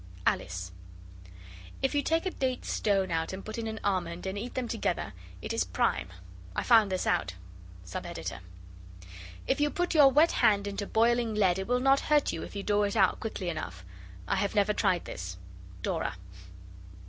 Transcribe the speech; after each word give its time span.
ALICE. 0.25 0.71
If 1.83 1.93
you 1.93 2.01
take 2.01 2.25
a 2.25 2.31
date's 2.31 2.71
stone 2.71 3.11
out 3.11 3.31
and 3.33 3.45
put 3.45 3.59
in 3.59 3.67
an 3.67 3.79
almond 3.83 4.25
and 4.25 4.35
eat 4.35 4.55
them 4.55 4.67
together, 4.67 5.13
it 5.43 5.53
is 5.53 5.63
prime. 5.63 6.09
I 6.55 6.63
found 6.63 6.91
this 6.91 7.05
out. 7.05 7.35
SUB 7.83 8.07
EDITOR. 8.07 8.39
If 9.45 9.61
you 9.61 9.69
put 9.69 9.93
your 9.93 10.09
wet 10.09 10.31
hand 10.31 10.65
into 10.65 10.87
boiling 10.87 11.35
lead 11.35 11.59
it 11.59 11.67
will 11.67 11.79
not 11.79 11.99
hurt 12.09 12.33
you 12.33 12.41
if 12.41 12.55
you 12.55 12.63
draw 12.63 12.81
it 12.81 12.95
out 12.95 13.19
quickly 13.19 13.47
enough. 13.47 13.85
I 14.27 14.37
have 14.37 14.55
never 14.55 14.73
tried 14.73 15.05
this. 15.05 15.37
DORA. 15.83 16.15